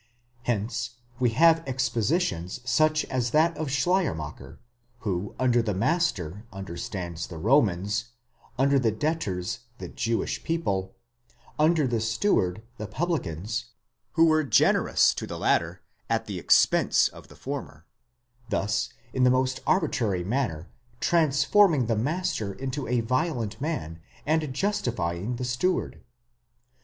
[0.45, 4.57] Hence we have expositions such as that of Schleiermacher,
[5.01, 8.05] who under the master understands the Romans;
[8.57, 10.95] under the debtors, the Jewish people;
[11.59, 13.65] under the steward, the publicans,
[14.13, 17.85] who were generous to the latter at the expense of the former;
[18.49, 20.67] thus, in the most arbitrary manner,
[20.99, 26.01] transforming the master into a violent man, and justifying the steward.